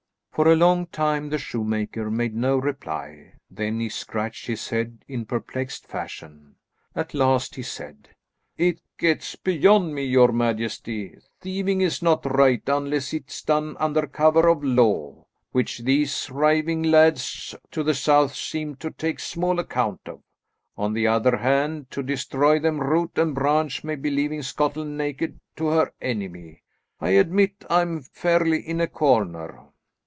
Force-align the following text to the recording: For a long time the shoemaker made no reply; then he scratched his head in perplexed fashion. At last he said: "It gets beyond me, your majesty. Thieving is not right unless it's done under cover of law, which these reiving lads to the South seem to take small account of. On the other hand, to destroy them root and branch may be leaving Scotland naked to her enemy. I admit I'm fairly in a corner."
For 0.33 0.47
a 0.49 0.55
long 0.55 0.87
time 0.87 1.27
the 1.29 1.37
shoemaker 1.37 2.09
made 2.09 2.33
no 2.33 2.57
reply; 2.57 3.33
then 3.51 3.81
he 3.81 3.89
scratched 3.89 4.47
his 4.47 4.69
head 4.69 5.03
in 5.07 5.25
perplexed 5.25 5.85
fashion. 5.85 6.55
At 6.95 7.13
last 7.13 7.55
he 7.55 7.61
said: 7.61 8.07
"It 8.57 8.79
gets 8.97 9.35
beyond 9.35 9.93
me, 9.93 10.05
your 10.05 10.31
majesty. 10.31 11.17
Thieving 11.41 11.81
is 11.81 12.01
not 12.01 12.25
right 12.25 12.63
unless 12.65 13.13
it's 13.13 13.41
done 13.43 13.75
under 13.77 14.07
cover 14.07 14.47
of 14.47 14.63
law, 14.63 15.25
which 15.51 15.79
these 15.79 16.29
reiving 16.31 16.81
lads 16.89 17.53
to 17.71 17.83
the 17.83 17.93
South 17.93 18.33
seem 18.33 18.77
to 18.77 18.89
take 18.89 19.19
small 19.19 19.59
account 19.59 19.99
of. 20.07 20.21
On 20.77 20.93
the 20.93 21.07
other 21.07 21.37
hand, 21.37 21.91
to 21.91 22.01
destroy 22.01 22.57
them 22.57 22.79
root 22.79 23.15
and 23.17 23.35
branch 23.35 23.83
may 23.83 23.95
be 23.97 24.09
leaving 24.09 24.41
Scotland 24.43 24.97
naked 24.97 25.37
to 25.57 25.67
her 25.67 25.91
enemy. 26.01 26.63
I 27.01 27.09
admit 27.11 27.65
I'm 27.69 28.01
fairly 28.01 28.61
in 28.67 28.79
a 28.79 28.87
corner." 28.87 29.65